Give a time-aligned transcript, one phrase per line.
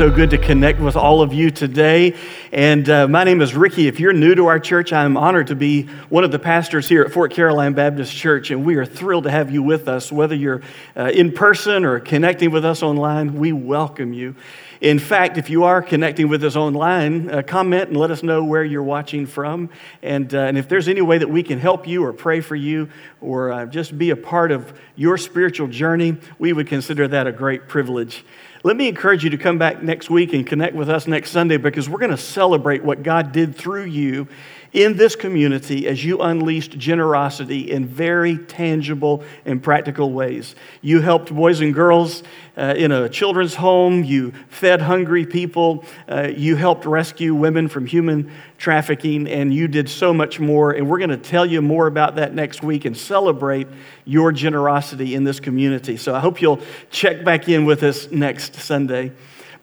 [0.00, 2.16] so good to connect with all of you today.
[2.52, 3.86] And uh, my name is Ricky.
[3.86, 7.02] If you're new to our church, I'm honored to be one of the pastors here
[7.02, 8.50] at Fort Caroline Baptist Church.
[8.50, 10.10] And we are thrilled to have you with us.
[10.10, 10.62] Whether you're
[10.96, 14.36] uh, in person or connecting with us online, we welcome you.
[14.80, 18.42] In fact, if you are connecting with us online, uh, comment and let us know
[18.42, 19.68] where you're watching from.
[20.02, 22.56] And, uh, and if there's any way that we can help you or pray for
[22.56, 22.88] you
[23.20, 27.32] or uh, just be a part of your spiritual journey, we would consider that a
[27.32, 28.24] great privilege.
[28.62, 31.56] Let me encourage you to come back next week and connect with us next Sunday
[31.56, 34.28] because we're going to celebrate what God did through you
[34.72, 40.54] in this community as you unleashed generosity in very tangible and practical ways.
[40.80, 42.22] You helped boys and girls
[42.56, 47.86] uh, in a children's home, you fed hungry people, uh, you helped rescue women from
[47.86, 50.72] human trafficking, and you did so much more.
[50.72, 53.66] And we're going to tell you more about that next week and celebrate
[54.04, 55.96] your generosity in this community.
[55.96, 59.12] So I hope you'll check back in with us next Sunday.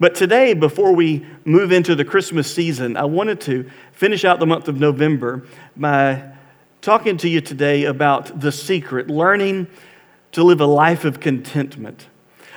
[0.00, 4.46] But today, before we move into the Christmas season, I wanted to finish out the
[4.46, 5.44] month of November
[5.76, 6.32] by
[6.80, 9.66] talking to you today about the secret, learning
[10.32, 12.06] to live a life of contentment.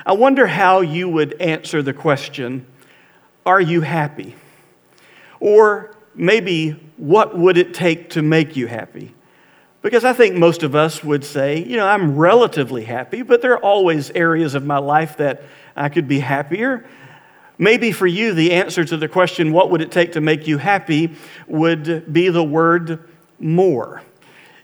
[0.06, 2.68] I wonder how you would answer the question
[3.44, 4.36] Are you happy?
[5.40, 9.16] Or maybe, what would it take to make you happy?
[9.82, 13.54] Because I think most of us would say, you know, I'm relatively happy, but there
[13.54, 15.42] are always areas of my life that
[15.76, 16.86] I could be happier.
[17.58, 20.58] Maybe for you, the answer to the question, what would it take to make you
[20.58, 21.16] happy,
[21.48, 23.08] would be the word
[23.40, 24.02] more.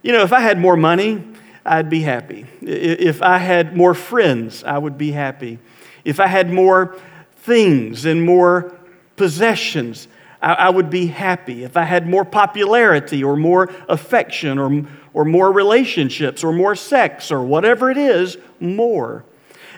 [0.02, 1.24] You know, if I had more money,
[1.66, 2.46] I'd be happy.
[2.62, 5.60] If I had more friends, I would be happy.
[6.06, 6.98] If I had more
[7.38, 8.74] things and more
[9.16, 10.08] possessions,
[10.42, 11.64] I, would be happy.
[11.64, 17.32] If I had more popularity or more affection or, or more relationships or more sex
[17.32, 19.26] or whatever it is, more.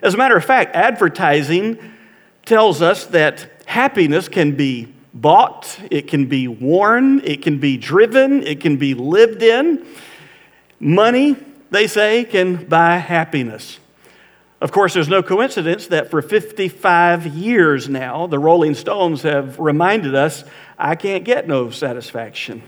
[0.02, 1.80] As a matter of fact, advertising
[2.50, 8.42] tells us that happiness can be bought, it can be worn, it can be driven,
[8.42, 9.86] it can be lived in.
[10.80, 11.36] Money,
[11.70, 13.80] they say, can buy happiness.
[14.62, 20.16] Of course, there's no coincidence that for 55 years now, the Rolling Stones have reminded
[20.16, 20.44] us
[20.76, 22.64] I can't get no satisfaction.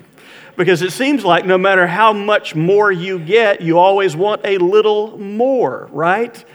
[0.58, 4.60] Because it seems like no matter how much more you get, you always want a
[4.60, 6.46] little more, right?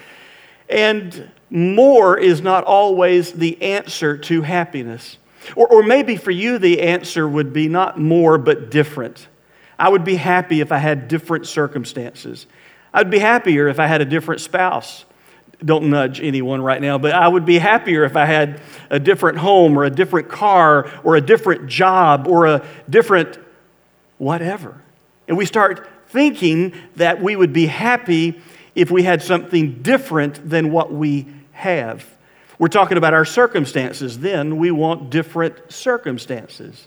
[0.69, 5.19] And more is not always the answer to happiness.
[5.55, 9.29] Or, or maybe for you, the answer would be not more, but different.
[9.79, 12.47] I would be happy if I had different circumstances.
[12.93, 15.05] I'd be happier if I had a different spouse.
[15.65, 19.39] Don't nudge anyone right now, but I would be happier if I had a different
[19.39, 23.39] home or a different car or a different job or a different
[24.19, 24.81] whatever.
[25.29, 28.41] And we start thinking that we would be happy
[28.75, 32.07] if we had something different than what we have.
[32.59, 34.19] We're talking about our circumstances.
[34.19, 36.87] Then we want different circumstances.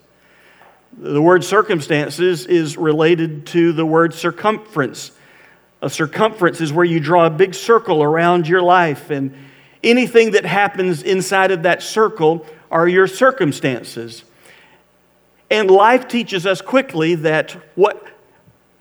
[0.97, 5.11] The word circumstances is related to the word circumference.
[5.81, 9.33] A circumference is where you draw a big circle around your life, and
[9.83, 14.23] anything that happens inside of that circle are your circumstances.
[15.51, 18.05] And life teaches us quickly that what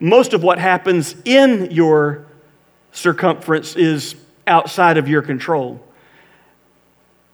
[0.01, 2.27] most of what happens in your
[2.93, 4.15] circumference is
[4.49, 5.81] outside of your control.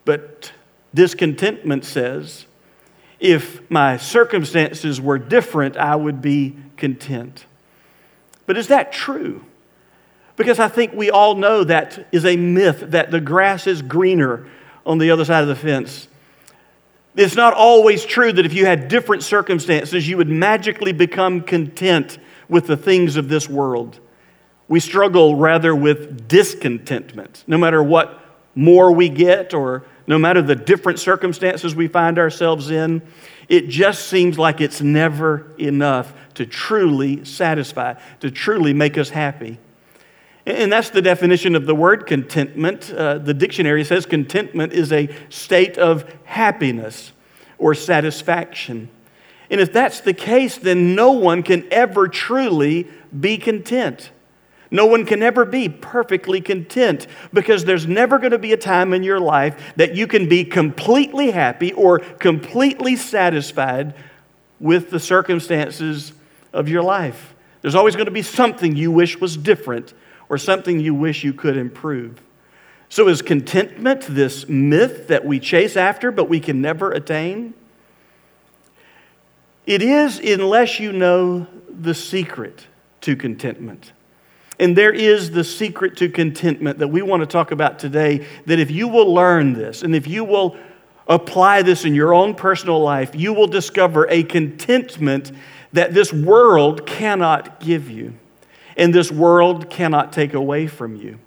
[0.04, 0.52] But
[0.92, 2.46] discontentment says,
[3.18, 7.46] if my circumstances were different, I would be content.
[8.46, 9.44] But is that true?
[10.36, 14.46] Because I think we all know that is a myth that the grass is greener
[14.84, 16.08] on the other side of the fence.
[17.16, 22.18] It's not always true that if you had different circumstances, you would magically become content
[22.48, 24.00] with the things of this world.
[24.68, 27.44] We struggle rather with discontentment.
[27.46, 28.20] No matter what
[28.54, 33.02] more we get, or no matter the different circumstances we find ourselves in,
[33.48, 39.58] it just seems like it's never enough to truly satisfy, to truly make us happy.
[40.46, 42.92] And that's the definition of the word contentment.
[42.92, 47.12] Uh, the dictionary says contentment is a state of happiness
[47.58, 48.90] or satisfaction.
[49.50, 52.88] And if that's the case, then no one can ever truly
[53.18, 54.10] be content.
[54.74, 58.92] No one can ever be perfectly content because there's never going to be a time
[58.92, 63.94] in your life that you can be completely happy or completely satisfied
[64.58, 66.12] with the circumstances
[66.52, 67.36] of your life.
[67.62, 69.94] There's always going to be something you wish was different
[70.28, 72.20] or something you wish you could improve.
[72.88, 77.54] So, is contentment this myth that we chase after but we can never attain?
[79.66, 82.66] It is, unless you know the secret
[83.02, 83.92] to contentment.
[84.58, 88.26] And there is the secret to contentment that we want to talk about today.
[88.46, 90.56] That if you will learn this and if you will
[91.06, 95.32] apply this in your own personal life, you will discover a contentment
[95.72, 98.14] that this world cannot give you
[98.76, 101.18] and this world cannot take away from you.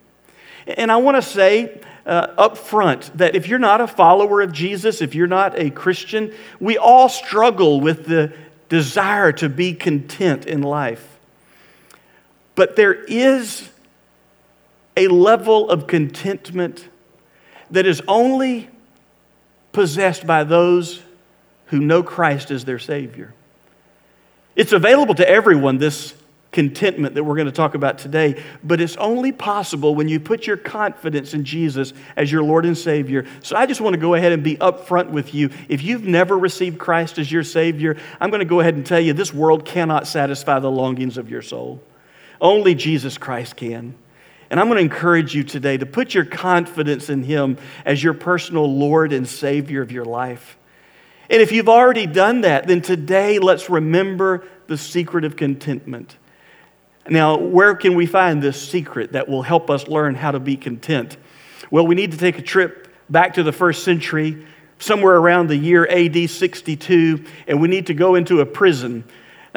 [0.66, 4.52] And I want to say uh, up front that if you're not a follower of
[4.52, 8.34] Jesus, if you're not a Christian, we all struggle with the
[8.70, 11.17] desire to be content in life.
[12.58, 13.70] But there is
[14.98, 16.90] a level of contentment
[17.70, 18.68] that is only
[19.72, 21.04] possessed by those
[21.68, 23.36] who know Christ as their Savior.
[24.56, 26.16] It's available to everyone, this
[26.52, 30.48] contentment that we're going to talk about today, but it's only possible when you put
[30.48, 33.28] your confidence in Jesus as your Lord and Savior.
[33.44, 35.52] So I just want to go ahead and be upfront with you.
[35.70, 39.00] If you've never received Christ as your Savior, I'm going to go ahead and tell
[39.00, 41.84] you this world cannot satisfy the longings of your soul.
[42.40, 43.96] Only Jesus Christ can.
[44.50, 48.14] And I'm going to encourage you today to put your confidence in Him as your
[48.14, 50.58] personal Lord and Savior of your life.
[51.30, 56.18] And if you've already done that, then today let's remember the secret of contentment.
[57.10, 60.56] Now, where can we find this secret that will help us learn how to be
[60.56, 61.18] content?
[61.72, 64.46] Well, we need to take a trip back to the first century,
[64.80, 69.04] somewhere around the year AD 62, and we need to go into a prison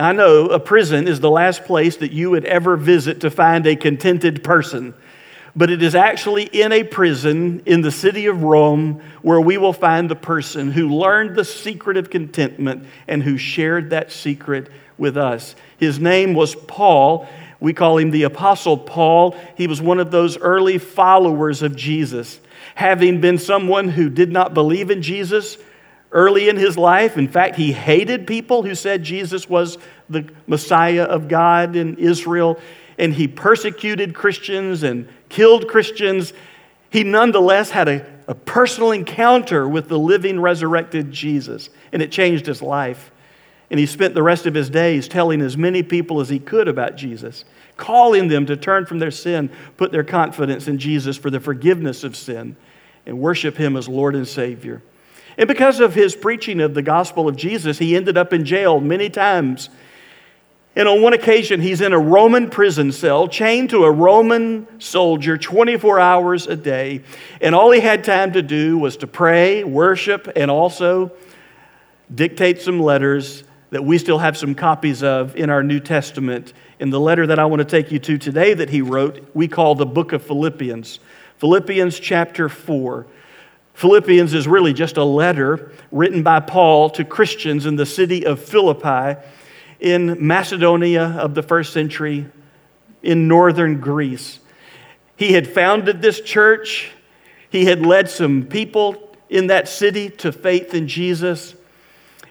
[0.01, 3.67] I know a prison is the last place that you would ever visit to find
[3.67, 4.95] a contented person,
[5.55, 9.73] but it is actually in a prison in the city of Rome where we will
[9.73, 15.17] find the person who learned the secret of contentment and who shared that secret with
[15.17, 15.55] us.
[15.79, 17.27] His name was Paul.
[17.59, 19.37] We call him the Apostle Paul.
[19.57, 22.41] He was one of those early followers of Jesus.
[22.75, 25.59] Having been someone who did not believe in Jesus,
[26.13, 27.17] early in his life.
[27.17, 29.79] In fact, he hated people who said Jesus was
[30.09, 32.59] the Messiah of God in Israel,
[32.99, 36.33] and he persecuted Christians and killed Christians.
[36.91, 42.47] He nonetheless had a, a personal encounter with the living, resurrected Jesus, and it changed
[42.47, 43.13] his life.
[43.71, 46.67] And he spent the rest of his days telling as many people as he could
[46.67, 47.45] about Jesus,
[47.77, 52.03] calling them to turn from their sin, put their confidence in Jesus for the forgiveness
[52.03, 52.57] of sin,
[53.07, 54.83] and worship him as Lord and Savior.
[55.41, 58.79] And because of his preaching of the gospel of Jesus, he ended up in jail
[58.79, 59.71] many times.
[60.77, 65.39] And on one occasion, he's in a Roman prison cell, chained to a Roman soldier
[65.39, 67.01] 24 hours a day.
[67.41, 71.11] And all he had time to do was to pray, worship, and also
[72.15, 76.53] dictate some letters that we still have some copies of in our New Testament.
[76.81, 79.49] In the letter that I want to take you to today that he wrote, we
[79.49, 81.01] call the book of Philippians.
[81.39, 83.07] Philippians chapter 4.
[83.75, 88.43] Philippians is really just a letter written by Paul to Christians in the city of
[88.43, 89.19] Philippi
[89.81, 92.27] in Macedonia of the first century
[93.03, 94.39] in northern Greece.
[95.17, 96.91] He had founded this church,
[97.49, 101.55] he had led some people in that city to faith in Jesus,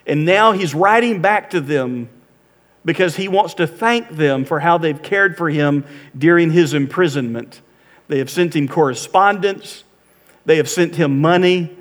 [0.06, 2.08] and now he's writing back to them
[2.84, 5.84] because he wants to thank them for how they've cared for him
[6.16, 7.60] during his imprisonment.
[8.08, 9.84] They have sent him correspondence.
[10.44, 11.76] They have sent him money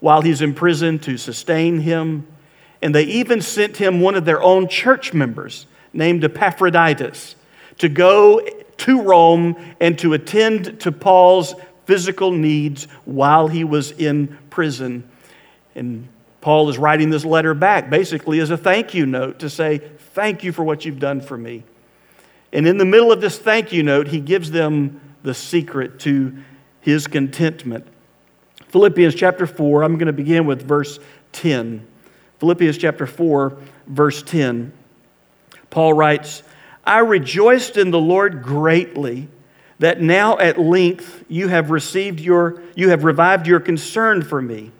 [0.00, 2.26] while he's in prison to sustain him.
[2.80, 7.36] And they even sent him one of their own church members named Epaphroditus
[7.78, 8.46] to go
[8.78, 11.54] to Rome and to attend to Paul's
[11.86, 15.08] physical needs while he was in prison.
[15.74, 16.08] And
[16.40, 19.78] Paul is writing this letter back basically as a thank you note to say,
[20.14, 21.62] Thank you for what you've done for me.
[22.52, 26.36] And in the middle of this thank you note, he gives them the secret to
[26.82, 27.86] his contentment.
[28.68, 30.98] Philippians chapter 4, I'm going to begin with verse
[31.32, 31.86] 10.
[32.38, 34.72] Philippians chapter 4, verse 10.
[35.70, 36.42] Paul writes,
[36.84, 39.28] I rejoiced in the Lord greatly
[39.78, 44.70] that now at length you have received your you have revived your concern for me.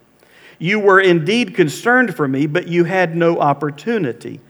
[0.59, 4.41] You were indeed concerned for me, but you had no opportunity.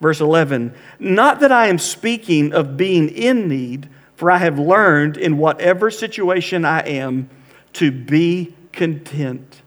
[0.00, 5.16] Verse 11, not that I am speaking of being in need, for I have learned
[5.16, 7.30] in whatever situation I am
[7.74, 9.62] to be content.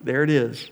[0.00, 0.70] There it is.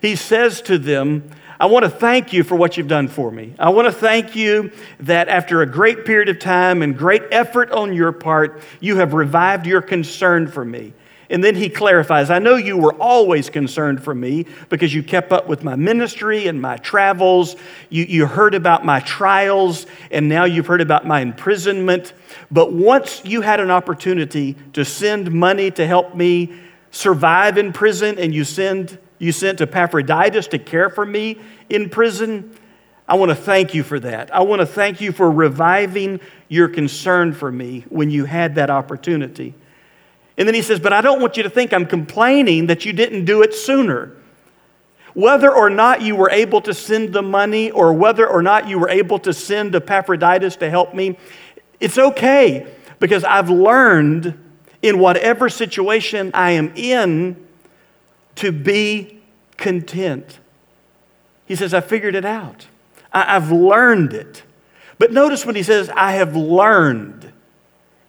[0.00, 3.54] He says to them, I want to thank you for what you've done for me.
[3.58, 7.70] I want to thank you that after a great period of time and great effort
[7.70, 10.92] on your part, you have revived your concern for me.
[11.32, 15.32] And then he clarifies I know you were always concerned for me because you kept
[15.32, 17.56] up with my ministry and my travels.
[17.88, 22.12] You, you heard about my trials, and now you've heard about my imprisonment.
[22.50, 26.54] But once you had an opportunity to send money to help me
[26.90, 31.38] survive in prison and you send you sent Epaphroditus to care for me
[31.70, 32.54] in prison.
[33.08, 34.34] I want to thank you for that.
[34.34, 38.68] I want to thank you for reviving your concern for me when you had that
[38.68, 39.54] opportunity.
[40.36, 42.92] And then he says, But I don't want you to think I'm complaining that you
[42.92, 44.16] didn't do it sooner.
[45.14, 48.78] Whether or not you were able to send the money or whether or not you
[48.78, 51.18] were able to send Epaphroditus to help me,
[51.80, 52.66] it's okay
[52.98, 54.38] because I've learned
[54.80, 57.46] in whatever situation I am in
[58.36, 59.20] to be
[59.58, 60.38] content.
[61.44, 62.66] He says, I figured it out.
[63.12, 64.42] I, have learned it.
[64.98, 67.30] But notice when he says, I have learned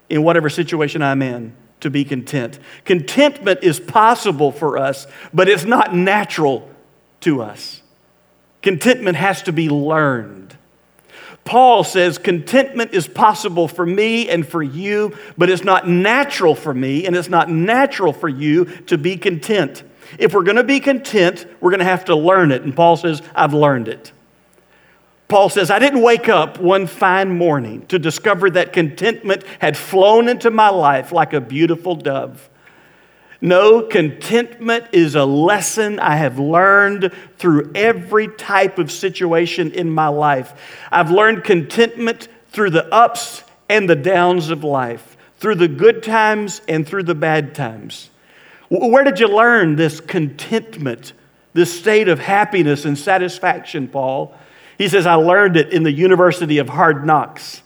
[0.10, 1.54] in whatever situation I'm in
[1.84, 2.60] to be content.
[2.84, 6.70] Contentment is possible for us, but it's not natural
[7.22, 7.82] to us.
[8.62, 10.58] Contentment has to be learned.
[11.46, 16.74] Paul says contentment is possible for me and for you, but it's not natural for
[16.74, 19.84] me and it's not natural for you to be content.
[20.18, 22.62] If we're going to be content, we're going to have to learn it.
[22.62, 24.12] And Paul says, I've learned it.
[25.34, 30.30] Paul says, I didn't wake up one fine morning to discover that contentment had flown
[30.30, 32.52] into my life like a beautiful dove.
[33.42, 40.08] No, contentment is a lesson I have learned through every type of situation in my
[40.08, 40.54] life.
[40.92, 46.62] I've learned contentment through the ups and the downs of life, through the good times
[46.68, 48.12] and through the bad times.
[48.70, 51.14] Where did you learn this contentment,
[51.54, 54.38] this state of happiness and satisfaction, Paul?
[54.78, 57.62] He says, I learned it in the University of Hard Knocks.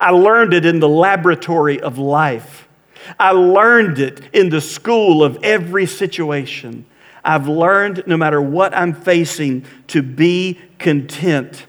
[0.00, 2.68] I learned it in the laboratory of life.
[3.18, 6.86] I learned it in the school of every situation.
[7.24, 11.66] I've learned, no matter what I'm facing, to be content.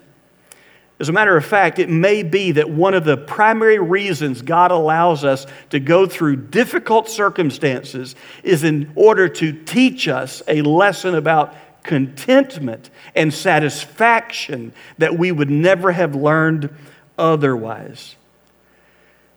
[0.99, 4.71] As a matter of fact, it may be that one of the primary reasons God
[4.71, 11.15] allows us to go through difficult circumstances is in order to teach us a lesson
[11.15, 16.73] about contentment and satisfaction that we would never have learned
[17.17, 18.15] otherwise.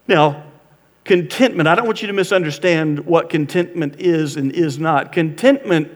[0.09, 0.45] Now,
[1.05, 5.13] contentment, I don't want you to misunderstand what contentment is and is not.
[5.13, 5.91] Contentment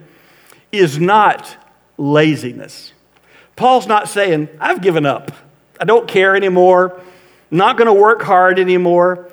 [0.73, 1.57] is not
[1.97, 2.93] laziness.
[3.57, 5.33] Paul's not saying, I've given up.
[5.81, 6.99] I don't care anymore.
[7.51, 9.31] I'm not going to work hard anymore.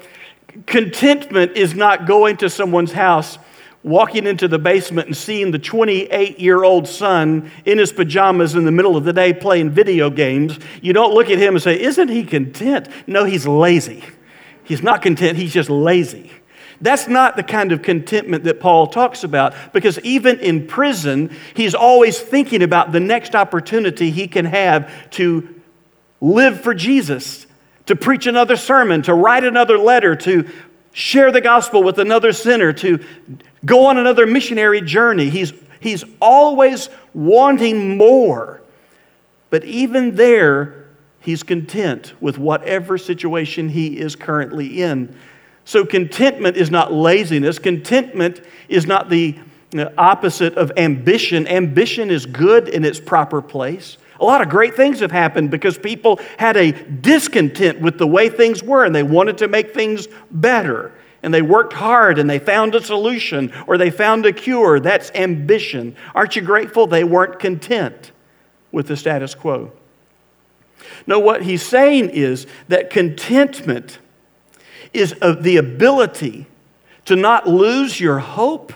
[0.65, 3.37] Contentment is not going to someone's house,
[3.83, 8.65] walking into the basement and seeing the 28 year old son in his pajamas in
[8.65, 10.59] the middle of the day playing video games.
[10.81, 12.89] You don't look at him and say, Isn't he content?
[13.05, 14.03] No, he's lazy.
[14.63, 16.31] He's not content, he's just lazy.
[16.81, 21.73] That's not the kind of contentment that Paul talks about because even in prison, he's
[21.73, 25.55] always thinking about the next opportunity he can have to
[26.21, 27.47] live for Jesus,
[27.87, 30.47] to preach another sermon, to write another letter, to
[30.97, 32.99] share the gospel with another sinner, to
[33.63, 35.29] go on another missionary journey.
[35.29, 38.63] He's, he's always wanting more.
[39.51, 40.87] But even there,
[41.19, 45.15] he's content with whatever situation he is currently in.
[45.65, 47.59] So, contentment is not laziness.
[47.59, 49.37] Contentment is not the
[49.99, 51.45] opposite of ambition.
[51.47, 53.99] Ambition is good in its proper place.
[54.19, 58.29] A lot of great things have happened because people had a discontent with the way
[58.29, 60.93] things were and they wanted to make things better.
[61.23, 64.79] And they worked hard and they found a solution or they found a cure.
[64.79, 65.95] That's ambition.
[66.15, 68.11] Aren't you grateful they weren't content
[68.71, 69.71] with the status quo?
[71.05, 73.99] No, what he's saying is that contentment
[74.93, 76.45] is the ability
[77.05, 78.73] to not lose your hope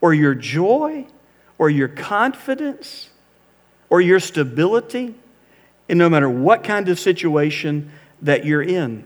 [0.00, 1.06] or your joy
[1.58, 3.10] or your confidence
[3.94, 5.14] or your stability,
[5.88, 9.04] and no matter what kind of situation that you're in.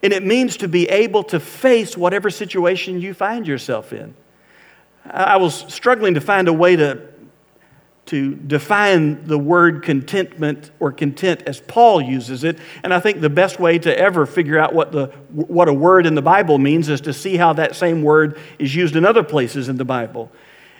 [0.00, 4.14] And it means to be able to face whatever situation you find yourself in.
[5.04, 7.02] I was struggling to find a way to,
[8.06, 12.60] to define the word contentment or content as Paul uses it.
[12.84, 16.06] And I think the best way to ever figure out what, the, what a word
[16.06, 19.24] in the Bible means is to see how that same word is used in other
[19.24, 20.30] places in the Bible.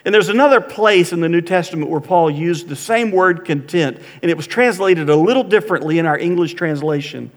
[0.05, 4.01] And there's another place in the New Testament where Paul used the same word content,
[4.21, 7.31] and it was translated a little differently in our English translation.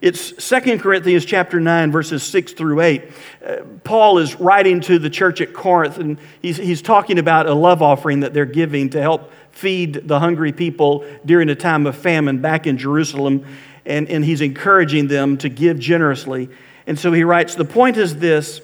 [0.00, 3.02] It's 2 Corinthians chapter 9, verses 6 through 8.
[3.44, 7.54] Uh, Paul is writing to the church at Corinth, and he's, he's talking about a
[7.54, 11.96] love offering that they're giving to help feed the hungry people during a time of
[11.96, 13.46] famine back in Jerusalem.
[13.86, 16.50] And, and he's encouraging them to give generously.
[16.86, 18.60] And so he writes The point is this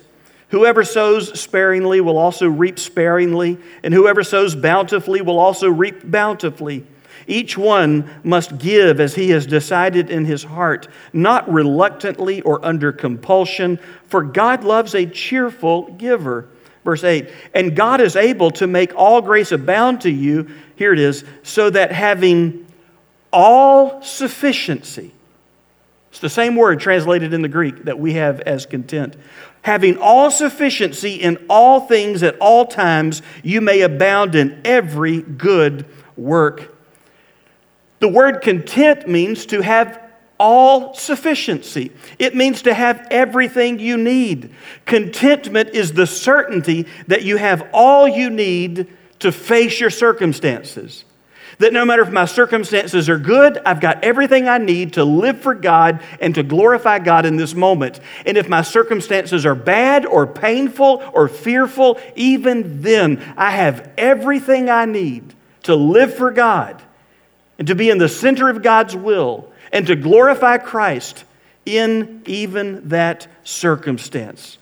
[0.52, 6.87] Whoever sows sparingly will also reap sparingly, and whoever sows bountifully will also reap bountifully.
[7.26, 12.92] Each one must give as he has decided in his heart, not reluctantly or under
[12.92, 16.49] compulsion, for God loves a cheerful giver.
[16.85, 20.99] Verse 8, and God is able to make all grace abound to you, here it
[20.99, 22.66] is, so that having
[23.32, 25.12] all sufficiency,
[26.12, 29.16] It's the same word translated in the Greek that we have as content.
[29.62, 35.87] Having all sufficiency in all things at all times, you may abound in every good
[36.14, 36.76] work.
[38.00, 40.02] The word content means to have
[40.38, 41.92] all sufficiency.
[42.19, 44.54] It means to have everything you need.
[44.85, 48.87] Contentment is the certainty that you have all you need
[49.21, 51.07] to face your circumstances.
[51.59, 55.40] That no matter if my circumstances are good, I've got everything I need to live
[55.40, 58.00] for God and to glorify God in this moment.
[58.25, 64.71] And if my circumstances are bad or painful or fearful, even then, I have everything
[64.71, 66.82] I need to live for God
[67.59, 71.25] and to be in the center of God's will and to glorify Christ
[71.64, 74.59] in even that circumstance.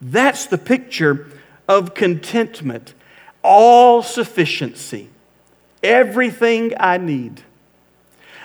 [0.00, 1.30] That's the picture
[1.68, 2.94] of contentment,
[3.42, 5.10] all sufficiency
[5.82, 7.42] everything I need.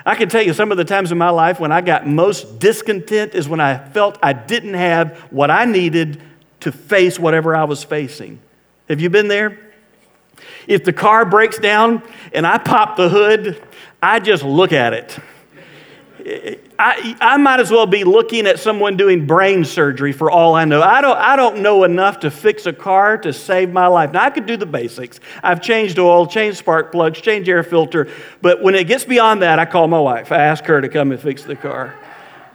[0.05, 2.59] I can tell you some of the times in my life when I got most
[2.59, 6.21] discontent is when I felt I didn't have what I needed
[6.61, 8.39] to face whatever I was facing.
[8.89, 9.59] Have you been there?
[10.67, 13.61] If the car breaks down and I pop the hood,
[14.01, 15.17] I just look at it.
[16.25, 20.63] I, I might as well be looking at someone doing brain surgery for all I
[20.65, 20.81] know.
[20.81, 24.13] I don't, I don't know enough to fix a car to save my life.
[24.13, 25.19] Now, I could do the basics.
[25.41, 28.09] I've changed oil, changed spark plugs, changed air filter,
[28.41, 30.31] but when it gets beyond that, I call my wife.
[30.31, 31.95] I ask her to come and fix the car.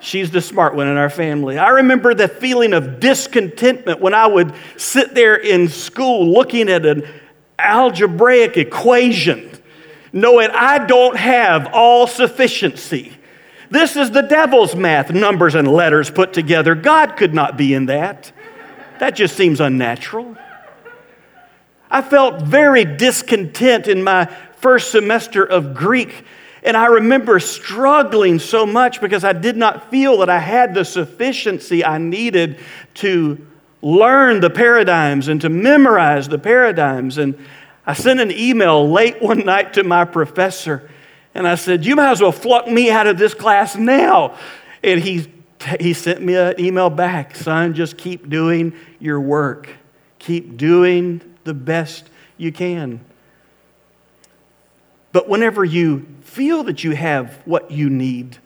[0.00, 1.58] She's the smart one in our family.
[1.58, 6.86] I remember the feeling of discontentment when I would sit there in school looking at
[6.86, 7.06] an
[7.58, 9.50] algebraic equation,
[10.12, 13.17] knowing I don't have all sufficiency.
[13.70, 16.74] This is the devil's math, numbers and letters put together.
[16.74, 18.32] God could not be in that.
[18.98, 20.36] That just seems unnatural.
[21.90, 26.24] I felt very discontent in my first semester of Greek,
[26.62, 30.84] and I remember struggling so much because I did not feel that I had the
[30.84, 32.58] sufficiency I needed
[32.94, 33.46] to
[33.80, 37.16] learn the paradigms and to memorize the paradigms.
[37.16, 37.38] And
[37.86, 40.90] I sent an email late one night to my professor
[41.38, 44.36] and I said, You might as well flunk me out of this class now.
[44.82, 45.32] And he,
[45.78, 49.70] he sent me an email back Son, just keep doing your work,
[50.18, 53.00] keep doing the best you can.
[55.12, 58.38] But whenever you feel that you have what you need,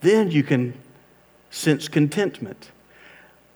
[0.00, 0.74] then you can
[1.50, 2.70] sense contentment.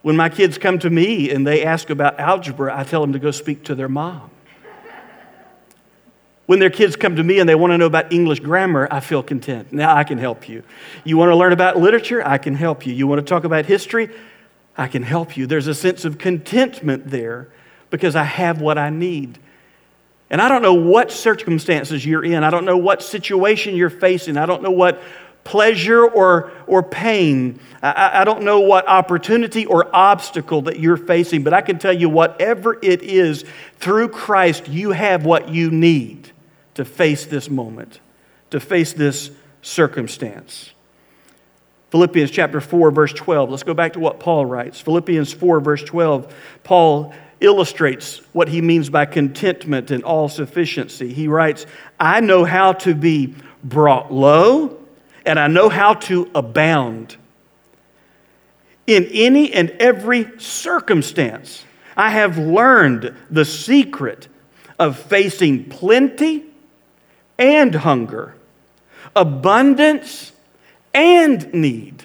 [0.02, 3.20] When my kids come to me and they ask about algebra, I tell them to
[3.20, 4.30] go speak to their mom.
[6.46, 9.00] When their kids come to me and they want to know about English grammar, I
[9.00, 9.72] feel content.
[9.72, 10.62] Now I can help you.
[11.05, 12.26] You want to learn about literature?
[12.26, 12.92] I can help you.
[12.92, 14.11] You want to talk about history?
[14.76, 15.46] I can help you.
[15.46, 17.48] There's a sense of contentment there
[17.90, 19.38] because I have what I need.
[20.31, 22.42] And I don't know what circumstances you're in.
[22.42, 24.37] I don't know what situation you're facing.
[24.37, 25.00] I don't know what
[25.44, 27.61] pleasure or, or pain.
[27.83, 31.92] I, I don't know what opportunity or obstacle that you're facing, but I can tell
[31.92, 33.44] you whatever it is,
[33.78, 36.31] through Christ, you have what you need
[36.74, 38.00] to face this moment,
[38.50, 39.30] to face this
[39.62, 40.72] circumstance.
[41.90, 43.50] Philippians chapter 4, verse 12.
[43.50, 44.80] Let's go back to what Paul writes.
[44.80, 46.35] Philippians 4, verse 12.
[46.64, 51.12] Paul illustrates what he means by contentment and all sufficiency.
[51.12, 51.66] He writes,
[52.00, 54.80] I know how to be brought low,
[55.26, 57.16] and I know how to abound.
[58.87, 61.64] In any and every circumstance,
[61.96, 64.28] I have learned the secret
[64.78, 66.46] of facing plenty
[67.38, 68.34] and hunger,
[69.14, 70.32] abundance
[70.94, 72.04] and need.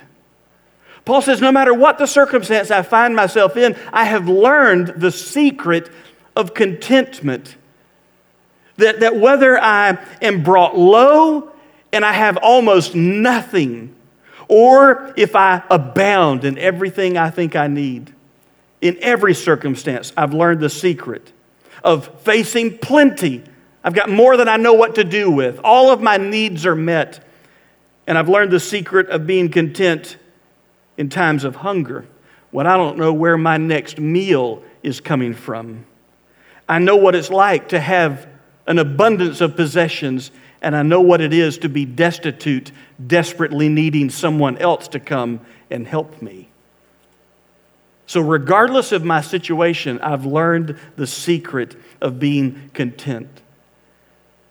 [1.06, 5.12] Paul says, no matter what the circumstance I find myself in, I have learned the
[5.12, 5.90] secret
[6.36, 7.56] of contentment.
[8.76, 11.52] That, that whether I am brought low
[11.94, 13.96] and I have almost nothing,
[14.50, 18.14] or if I abound in everything I think I need,
[18.82, 21.32] in every circumstance, I've learned the secret
[21.84, 23.44] of facing plenty
[23.88, 25.62] I've got more than I know what to do with.
[25.64, 27.26] All of my needs are met.
[28.06, 30.18] And I've learned the secret of being content
[30.98, 32.06] in times of hunger
[32.52, 35.86] when I don't know where my next meal is coming from.
[36.68, 38.28] I know what it's like to have
[38.66, 42.74] an abundance of possessions, and I know what it is to be destitute,
[43.08, 45.40] desperately needing someone else to come
[45.72, 46.50] and help me.
[48.06, 53.44] So, regardless of my situation, I've learned the secret of being content.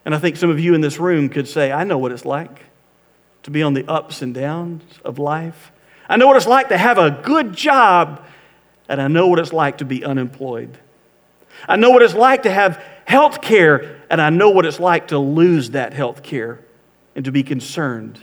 [0.06, 2.24] And I think some of you in this room could say, I know what it's
[2.24, 2.62] like
[3.42, 5.70] to be on the ups and downs of life.
[6.08, 8.24] I know what it's like to have a good job,
[8.88, 10.78] and I know what it's like to be unemployed.
[11.68, 15.08] I know what it's like to have health care, and I know what it's like
[15.08, 16.60] to lose that health care
[17.14, 18.18] and to be concerned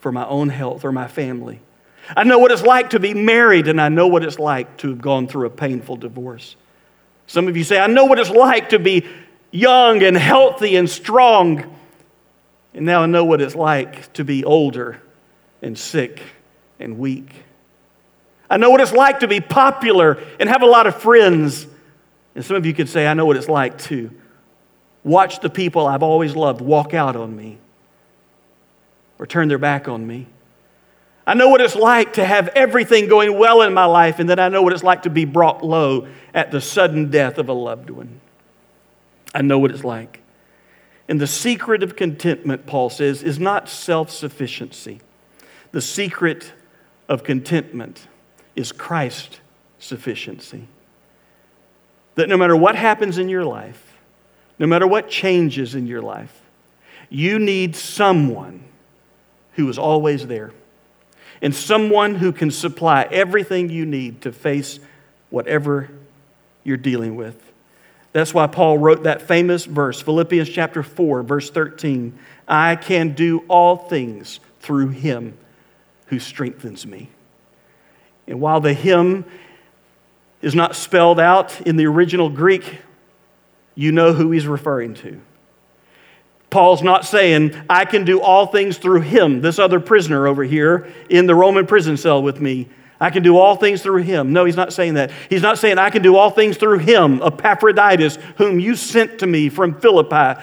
[0.00, 1.62] for my own health or my family
[2.16, 4.88] I know what it's like to be married, and I know what it's like to
[4.88, 6.56] have gone through a painful divorce.
[7.26, 9.06] Some of you say, I know what it's like to be
[9.50, 11.76] young and healthy and strong.
[12.74, 15.00] And now I know what it's like to be older
[15.62, 16.22] and sick
[16.78, 17.32] and weak.
[18.50, 21.66] I know what it's like to be popular and have a lot of friends.
[22.34, 24.10] And some of you could say, I know what it's like to
[25.04, 27.58] watch the people I've always loved walk out on me
[29.18, 30.26] or turn their back on me.
[31.26, 34.38] I know what it's like to have everything going well in my life, and then
[34.38, 37.52] I know what it's like to be brought low at the sudden death of a
[37.52, 38.20] loved one.
[39.34, 40.22] I know what it's like.
[41.08, 45.00] And the secret of contentment, Paul says, is not self sufficiency.
[45.72, 46.52] The secret
[47.08, 48.08] of contentment
[48.54, 49.40] is Christ
[49.78, 50.68] sufficiency.
[52.14, 53.96] That no matter what happens in your life,
[54.58, 56.42] no matter what changes in your life,
[57.08, 58.64] you need someone
[59.52, 60.52] who is always there
[61.40, 64.80] and someone who can supply everything you need to face
[65.30, 65.90] whatever
[66.64, 67.47] you're dealing with.
[68.12, 72.18] That's why Paul wrote that famous verse, Philippians chapter 4, verse 13.
[72.46, 75.36] I can do all things through him
[76.06, 77.10] who strengthens me.
[78.26, 79.24] And while the him
[80.40, 82.78] is not spelled out in the original Greek,
[83.74, 85.20] you know who he's referring to.
[86.50, 90.90] Paul's not saying, I can do all things through him, this other prisoner over here
[91.10, 92.68] in the Roman prison cell with me.
[93.00, 94.32] I can do all things through him.
[94.32, 95.12] No, he's not saying that.
[95.30, 99.26] He's not saying, I can do all things through him, Epaphroditus, whom you sent to
[99.26, 100.40] me from Philippi.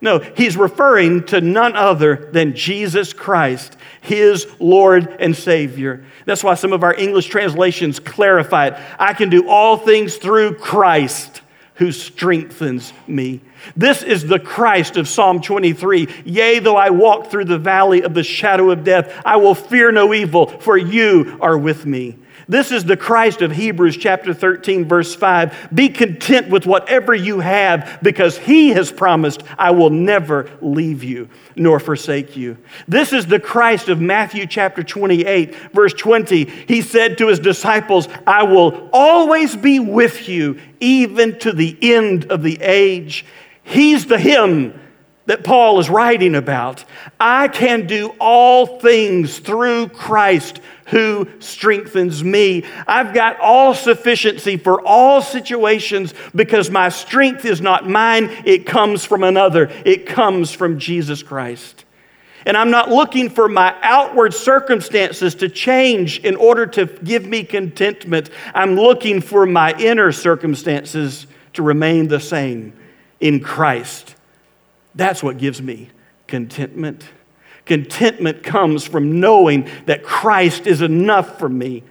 [0.00, 6.04] No, he's referring to none other than Jesus Christ, his Lord and Savior.
[6.26, 8.74] That's why some of our English translations clarify it.
[8.98, 11.40] I can do all things through Christ
[11.76, 13.40] who strengthens me.
[13.76, 16.08] This is the Christ of Psalm 23.
[16.24, 19.92] Yea, though I walk through the valley of the shadow of death, I will fear
[19.92, 22.16] no evil, for you are with me.
[22.48, 25.70] This is the Christ of Hebrews chapter 13, verse 5.
[25.74, 31.28] Be content with whatever you have because he has promised, I will never leave you
[31.56, 32.56] nor forsake you.
[32.86, 36.44] This is the Christ of Matthew chapter 28, verse 20.
[36.44, 42.30] He said to his disciples, I will always be with you, even to the end
[42.30, 43.24] of the age.
[43.64, 44.78] He's the him
[45.24, 46.84] that Paul is writing about.
[47.18, 52.64] I can do all things through Christ who strengthens me.
[52.86, 59.04] I've got all sufficiency for all situations because my strength is not mine, it comes
[59.04, 59.70] from another.
[59.84, 61.84] It comes from Jesus Christ.
[62.46, 67.42] And I'm not looking for my outward circumstances to change in order to give me
[67.42, 68.30] contentment.
[68.54, 72.72] I'm looking for my inner circumstances to remain the same
[73.18, 74.14] in Christ.
[74.94, 75.90] That's what gives me
[76.28, 77.04] contentment.
[77.66, 81.82] Contentment comes from knowing that Christ is enough for me,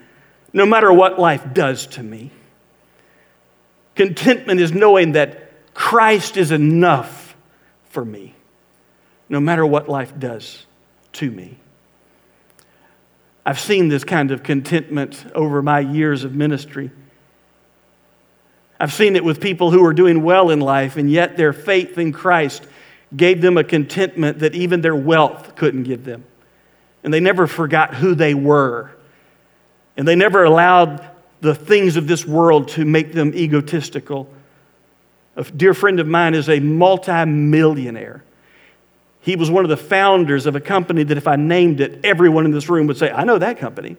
[0.53, 2.31] no matter what life does to me.
[3.93, 7.35] Contentment is knowing that Christ is enough
[7.89, 8.33] for me,
[9.29, 10.65] no matter what life does
[11.13, 11.57] to me.
[13.45, 16.89] I've seen this kind of contentment over my years of ministry.
[18.79, 21.97] I've seen it with people who are doing well in life, and yet their faith
[21.97, 22.65] in Christ
[23.15, 26.23] gave them a contentment that even their wealth couldn't give them.
[27.03, 28.91] And they never forgot who they were.
[29.97, 31.07] And they never allowed
[31.41, 34.29] the things of this world to make them egotistical.
[35.35, 38.23] A dear friend of mine is a multimillionaire.
[39.21, 42.45] He was one of the founders of a company that, if I named it, everyone
[42.45, 43.97] in this room would say, I know that company.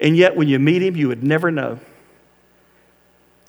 [0.00, 1.78] And yet, when you meet him, you would never know.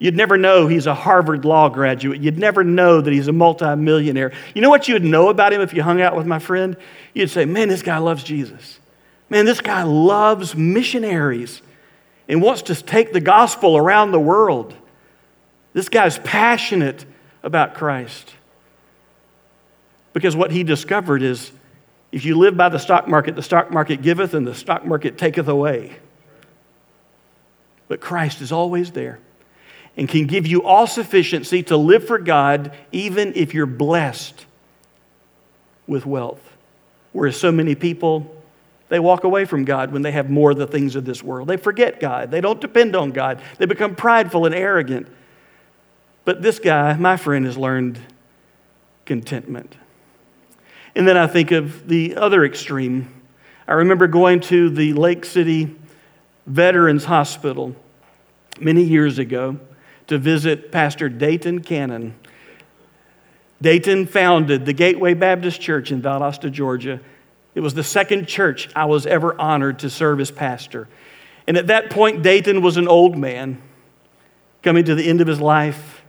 [0.02, 2.22] You'd never know he's a Harvard Law graduate.
[2.22, 4.32] You'd never know that he's a multimillionaire.
[4.56, 6.76] You know what you'd know about him if you hung out with my friend?
[7.14, 8.80] You'd say, Man, this guy loves Jesus.
[9.30, 11.62] Man, this guy loves missionaries
[12.28, 14.74] and wants to take the gospel around the world.
[15.74, 17.06] This guy's passionate
[17.44, 18.34] about Christ.
[20.14, 21.52] Because what he discovered is
[22.12, 25.20] if you live by the stock market, the stock market giveth and the stock market
[25.20, 25.96] taketh away.
[27.88, 29.20] But Christ is always there
[29.98, 34.46] and can give you all sufficiency to live for God, even if you're blessed
[35.88, 36.42] with wealth.
[37.12, 38.34] Whereas so many people,
[38.90, 41.48] they walk away from God when they have more of the things of this world.
[41.48, 45.08] They forget God, they don't depend on God, they become prideful and arrogant.
[46.24, 48.00] But this guy, my friend, has learned
[49.06, 49.76] contentment.
[50.96, 53.22] And then I think of the other extreme.
[53.68, 55.76] I remember going to the Lake City
[56.46, 57.76] Veterans Hospital
[58.60, 59.60] many years ago
[60.12, 62.14] to visit Pastor Dayton Cannon.
[63.62, 67.00] Dayton founded the Gateway Baptist Church in Valdosta, Georgia.
[67.56, 70.90] It was the second church I was ever honored to serve as pastor.
[71.48, 73.62] And at that point, Dayton was an old man
[74.62, 76.02] coming to the end of his life.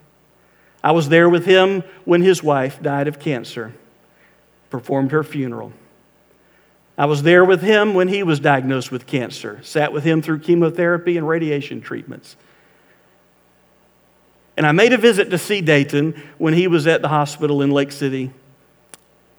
[0.82, 3.72] I was there with him when his wife died of cancer,
[4.68, 5.72] performed her funeral.
[6.98, 10.40] I was there with him when he was diagnosed with cancer, sat with him through
[10.40, 12.34] chemotherapy and radiation treatments.
[14.56, 17.70] And I made a visit to see Dayton when he was at the hospital in
[17.70, 18.30] Lake City,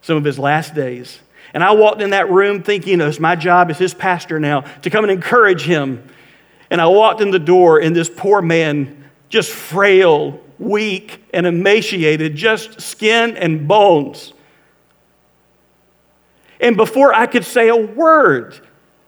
[0.02, 1.20] some of his last days.
[1.54, 4.62] And I walked in that room thinking oh, it's my job as his pastor now
[4.82, 6.10] to come and encourage him.
[6.72, 12.36] And I walked in the door, and this poor man, just frail, weak, and emaciated,
[12.36, 14.34] just skin and bones.
[16.60, 18.60] And before I could say a word,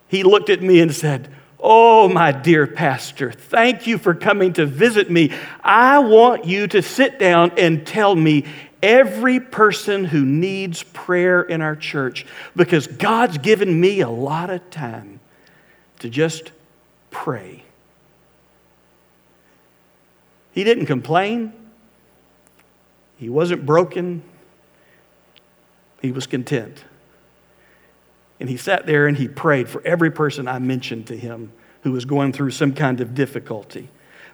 [0.06, 4.66] he looked at me and said, Oh, my dear pastor, thank you for coming to
[4.66, 5.32] visit me.
[5.64, 8.44] I want you to sit down and tell me
[8.82, 14.68] every person who needs prayer in our church because God's given me a lot of
[14.70, 15.20] time
[16.00, 16.52] to just
[17.10, 17.64] pray.
[20.52, 21.52] He didn't complain,
[23.16, 24.22] he wasn't broken,
[26.00, 26.84] he was content.
[28.38, 31.92] And he sat there and he prayed for every person I mentioned to him who
[31.92, 33.88] was going through some kind of difficulty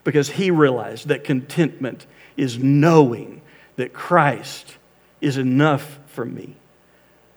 [0.05, 3.41] because he realized that contentment is knowing
[3.77, 4.77] that Christ
[5.21, 6.57] is enough for me,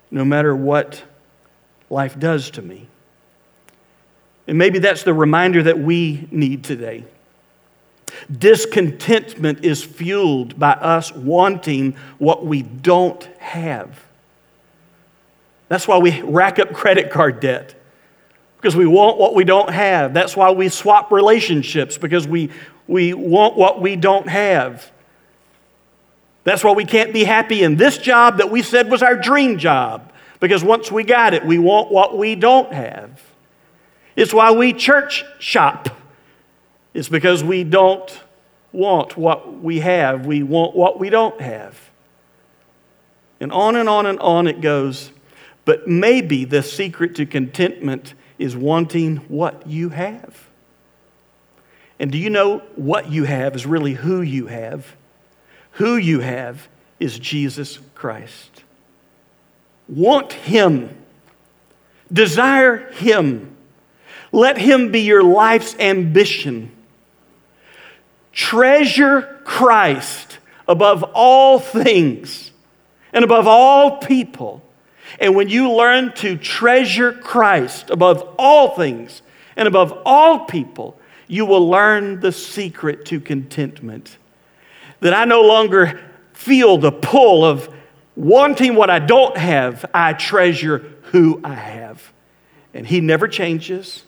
[0.10, 1.04] no matter what
[1.90, 2.88] life does to me.
[4.48, 7.06] And maybe that's the reminder that we need today.
[8.32, 14.05] Discontentment is fueled by us wanting what we don't have.
[15.68, 17.76] That's why we rack up credit card debt,
[18.58, 20.14] because we want what we don't have.
[20.14, 22.52] That's why we swap relationships, because we,
[22.88, 24.92] we want what we don't have.
[26.44, 29.58] That's why we can't be happy in this job that we said was our dream
[29.58, 33.20] job, because once we got it, we want what we don't have.
[34.16, 35.90] It's why we church shop.
[36.94, 38.22] It's because we don't
[38.72, 41.78] want what we have, we want what we don't have.
[43.40, 45.12] And on and on and on it goes.
[45.66, 50.48] But maybe the secret to contentment is wanting what you have.
[52.00, 54.96] And do you know what you have is really who you have?
[55.72, 56.68] Who you have
[57.00, 58.64] is Jesus Christ.
[59.88, 60.96] Want Him,
[62.12, 63.56] desire Him,
[64.32, 66.72] let Him be your life's ambition.
[68.34, 72.52] Treasure Christ above all things
[73.14, 74.65] and above all people
[75.20, 79.22] and when you learn to treasure Christ above all things
[79.56, 84.18] and above all people, you will learn the secret to contentment.
[85.00, 86.00] That I no longer
[86.34, 87.74] feel the pull of
[88.16, 92.12] wanting what I don't have, I treasure who I have.
[92.74, 94.04] And He never changes,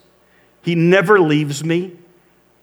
[0.62, 1.96] He never leaves me.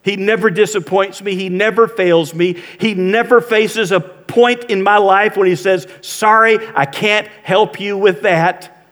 [0.03, 1.33] He never disappoints me.
[1.33, 2.61] He never fails me.
[2.79, 7.79] He never faces a point in my life when He says, Sorry, I can't help
[7.79, 8.85] you with that.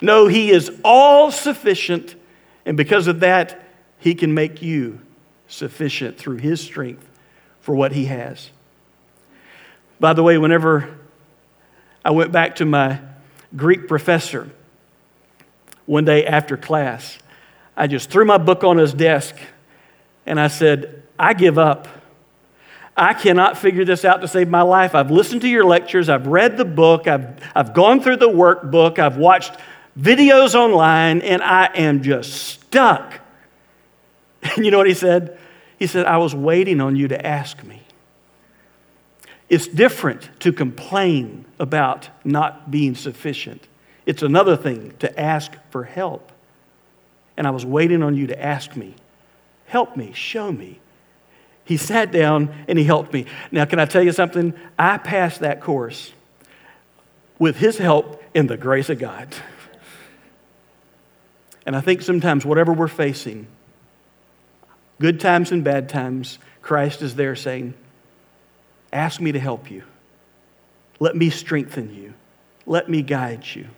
[0.00, 2.14] No, He is all sufficient.
[2.64, 3.62] And because of that,
[3.98, 5.00] He can make you
[5.48, 7.08] sufficient through His strength
[7.60, 8.50] for what He has.
[9.98, 10.98] By the way, whenever
[12.04, 13.00] I went back to my
[13.54, 14.50] Greek professor
[15.84, 17.18] one day after class,
[17.76, 19.34] I just threw my book on his desk
[20.24, 21.88] and I said, I give up.
[22.96, 24.94] I cannot figure this out to save my life.
[24.94, 28.98] I've listened to your lectures, I've read the book, I've, I've gone through the workbook,
[28.98, 29.54] I've watched
[29.98, 33.20] videos online, and I am just stuck.
[34.56, 35.38] And you know what he said?
[35.78, 37.82] He said, I was waiting on you to ask me.
[39.50, 43.68] It's different to complain about not being sufficient.
[44.06, 46.32] It's another thing to ask for help.
[47.36, 48.94] And I was waiting on you to ask me
[49.66, 50.79] Help me, show me.
[51.64, 53.26] He sat down and he helped me.
[53.52, 54.54] Now, can I tell you something?
[54.78, 56.12] I passed that course
[57.38, 59.28] with his help in the grace of God.
[61.66, 63.46] And I think sometimes, whatever we're facing,
[65.00, 67.74] good times and bad times, Christ is there saying,
[68.92, 69.84] Ask me to help you.
[70.98, 72.14] Let me strengthen you.
[72.66, 73.68] Let me guide you.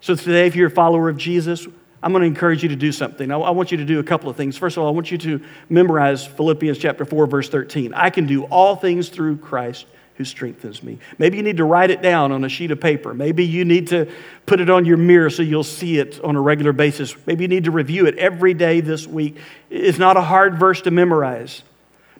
[0.00, 1.66] So, today, if you're a follower of Jesus,
[2.04, 3.30] I'm going to encourage you to do something.
[3.30, 4.58] I, want you to do a couple of things.
[4.58, 5.40] First of all, I want you to
[5.70, 7.94] memorize Philippians chapter 4, verse 13.
[7.94, 9.86] I can do all things through Christ
[10.16, 10.98] who strengthens me.
[11.16, 13.14] Maybe you need to write it down on a sheet of paper.
[13.14, 14.06] Maybe you need to
[14.44, 17.16] put it on your mirror so you'll see it on a regular basis.
[17.26, 19.38] Maybe you need to review it every day this week.
[19.70, 21.62] It's not a hard verse to memorize.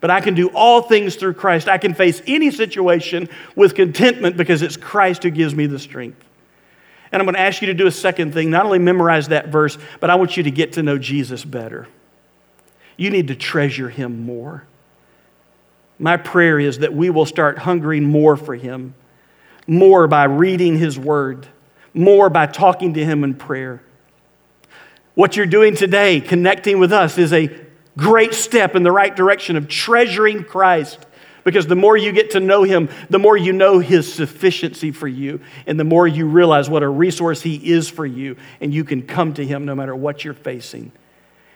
[0.01, 1.69] But I can do all things through Christ.
[1.69, 6.25] I can face any situation with contentment because it's Christ who gives me the strength.
[7.15, 8.51] And I'm going to ask you to do a second thing.
[8.51, 11.87] Not only memorize that verse, but I want you to get to know Jesus better.
[12.97, 14.65] You need to treasure him more.
[15.97, 18.95] My prayer is that we will start hungering more for him,
[19.69, 21.47] more by reading his word,
[21.95, 23.81] more by talking to him in prayer.
[25.15, 27.49] What you're doing today, connecting with us, is a
[27.97, 31.07] great step in the right direction of treasuring Christ.
[31.45, 35.07] Because the more you get to know him, the more you know his sufficiency for
[35.07, 38.83] you, and the more you realize what a resource he is for you, and you
[38.83, 40.91] can come to him no matter what you're facing.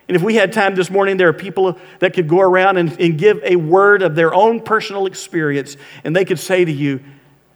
[0.07, 2.99] And if we had time this morning, there are people that could go around and,
[2.99, 6.99] and give a word of their own personal experience, and they could say to you,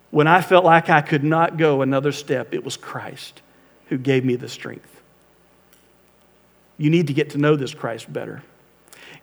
[0.09, 3.41] When I felt like I could not go another step, it was Christ
[3.89, 4.89] who gave me the strength.
[6.77, 8.41] You need to get to know this Christ better.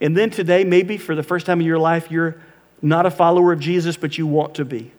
[0.01, 2.41] And then today, maybe for the first time in your life, you're
[2.83, 4.93] not a follower of Jesus, but you want to be.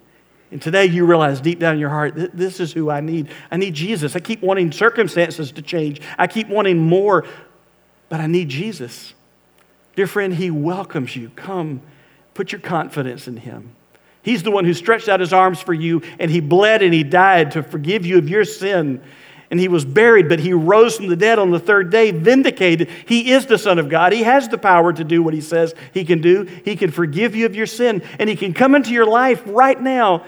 [0.52, 3.30] And today you realize deep down in your heart, this is who I need.
[3.50, 4.16] I need Jesus.
[4.16, 6.02] I keep wanting circumstances to change.
[6.18, 7.26] I keep wanting more,
[8.10, 9.14] but I need Jesus.
[9.96, 11.30] Dear friend, He welcomes you.
[11.36, 11.82] Come,
[12.34, 13.76] put your confidence in Him.
[14.24, 17.04] He's the one who stretched out His arms for you, and He bled and He
[17.04, 19.02] died to forgive you of your sin
[19.52, 22.90] and he was buried, but he rose from the dead on the third day, vindicated.
[23.06, 24.14] He is the Son of God.
[24.14, 26.44] He has the power to do what he says he can do.
[26.64, 29.80] He can forgive you of your sin, and he can come into your life right
[29.80, 30.24] now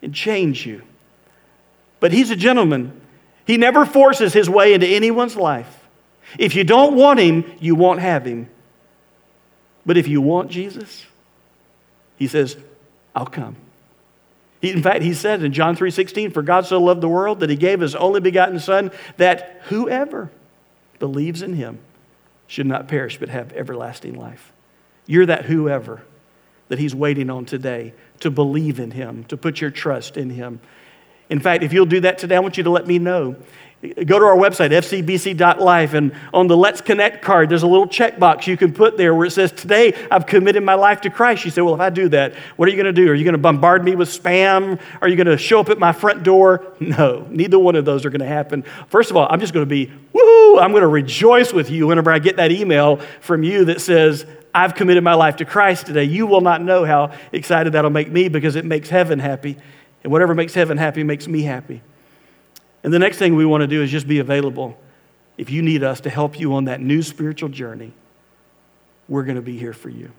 [0.00, 0.82] and change you.
[2.00, 2.98] But he's a gentleman.
[3.46, 5.86] He never forces his way into anyone's life.
[6.38, 8.48] If you don't want him, you won't have him.
[9.84, 11.04] But if you want Jesus,
[12.16, 12.56] he says,
[13.14, 13.56] I'll come.
[14.66, 17.50] He, in fact, he said in John 3:16, "For God so loved the world that
[17.50, 20.30] he gave his only begotten son that whoever
[20.98, 21.78] believes in him
[22.48, 24.52] should not perish but have everlasting life."
[25.06, 26.02] You're that whoever
[26.68, 30.58] that he's waiting on today to believe in him, to put your trust in him.
[31.30, 33.36] In fact, if you'll do that today, I want you to let me know.
[33.94, 38.46] Go to our website, fcbc.life, and on the Let's Connect card, there's a little checkbox
[38.46, 41.44] you can put there where it says, Today I've committed my life to Christ.
[41.44, 43.10] You say, Well, if I do that, what are you going to do?
[43.10, 44.80] Are you going to bombard me with spam?
[45.00, 46.72] Are you going to show up at my front door?
[46.78, 48.62] No, neither one of those are going to happen.
[48.88, 51.88] First of all, I'm just going to be, woo, I'm going to rejoice with you
[51.88, 55.86] whenever I get that email from you that says, I've committed my life to Christ
[55.86, 56.04] today.
[56.04, 59.58] You will not know how excited that'll make me because it makes heaven happy.
[60.02, 61.82] And whatever makes heaven happy makes me happy.
[62.86, 64.78] And the next thing we want to do is just be available.
[65.36, 67.92] If you need us to help you on that new spiritual journey,
[69.08, 70.12] we're going to be here for you.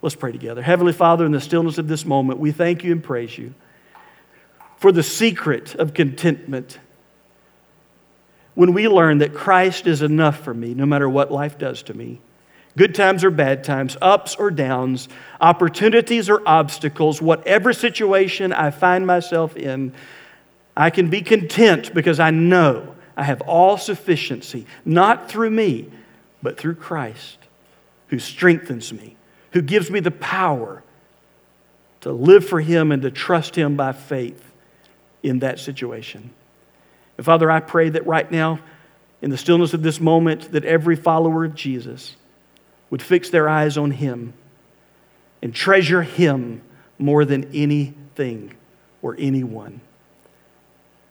[0.00, 0.62] Let's pray together.
[0.62, 3.52] Heavenly Father, in the stillness of this moment, we thank you and praise you
[4.78, 6.78] for the secret of contentment.
[8.54, 11.92] When we learn that Christ is enough for me, no matter what life does to
[11.92, 12.18] me,
[12.78, 19.06] good times or bad times, ups or downs, opportunities or obstacles, whatever situation I find
[19.06, 19.92] myself in,
[20.76, 25.90] I can be content because I know I have all sufficiency, not through me,
[26.42, 27.38] but through Christ,
[28.08, 29.16] who strengthens me,
[29.52, 30.82] who gives me the power
[32.00, 34.52] to live for Him and to trust Him by faith
[35.22, 36.30] in that situation.
[37.16, 38.58] And Father, I pray that right now,
[39.22, 42.16] in the stillness of this moment, that every follower of Jesus
[42.90, 44.34] would fix their eyes on Him
[45.40, 46.60] and treasure Him
[46.98, 48.54] more than anything
[49.00, 49.80] or anyone.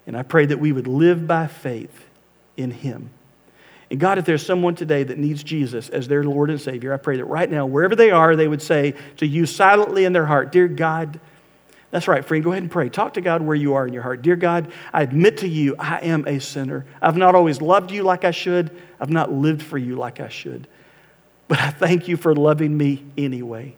[0.06, 2.06] And I pray that we would live by faith
[2.58, 3.10] in Him.
[3.89, 6.98] And God, if there's someone today that needs Jesus as their Lord and Savior, I
[6.98, 10.26] pray that right now, wherever they are, they would say to you silently in their
[10.26, 11.20] heart, Dear God,
[11.92, 12.44] that's right, friend.
[12.44, 12.89] Go ahead and pray.
[12.89, 14.24] Talk to God where you are in your heart.
[14.24, 16.88] Dear God, I admit to you, I am a sinner.
[17.00, 20.30] I've not always loved you like I should, I've not lived for you like I
[20.30, 20.68] should.
[21.48, 23.76] But I thank you for loving me anyway.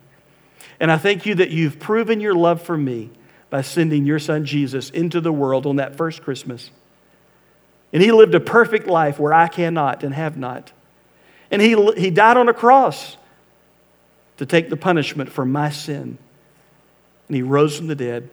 [0.79, 3.11] And I thank you that you've proven your love for me
[3.55, 6.71] by sending your son Jesus into the world on that first Christmas.
[7.93, 10.73] And he lived a perfect life where I cannot and have not.
[11.49, 13.15] And he, he died on a cross
[14.35, 16.17] to take the punishment for my sin.
[17.29, 18.29] And he rose from the dead.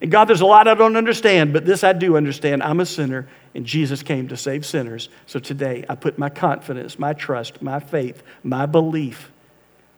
[0.00, 2.64] And God, there's a lot I don't understand, but this I do understand.
[2.64, 5.08] I'm a sinner, and Jesus came to save sinners.
[5.26, 9.30] So today, I put my confidence, my trust, my faith, my belief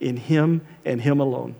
[0.01, 1.55] in Him and Him alone.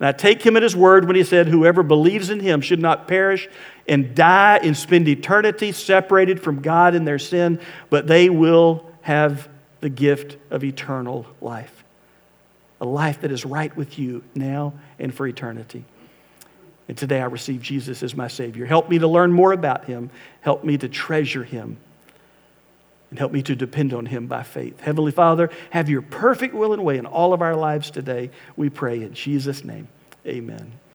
[0.00, 2.80] And I take him at his word when he said, Whoever believes in him should
[2.80, 3.48] not perish
[3.86, 9.48] and die and spend eternity separated from God in their sin, but they will have
[9.80, 11.84] the gift of eternal life.
[12.80, 15.84] A life that is right with you now and for eternity.
[16.88, 18.64] And today I receive Jesus as my Savior.
[18.64, 21.76] Help me to learn more about him, help me to treasure him
[23.10, 24.80] and help me to depend on Him by faith.
[24.80, 28.30] Heavenly Father, have your perfect will and way in all of our lives today.
[28.56, 29.88] We pray in Jesus' name.
[30.26, 30.80] Amen.